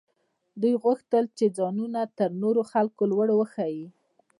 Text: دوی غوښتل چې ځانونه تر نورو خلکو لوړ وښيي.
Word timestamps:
دوی 0.61 0.73
غوښتل 0.83 1.23
چې 1.37 1.45
ځانونه 1.57 2.01
تر 2.17 2.29
نورو 2.41 2.61
خلکو 2.71 3.03
لوړ 3.11 3.27
وښيي. 3.35 3.85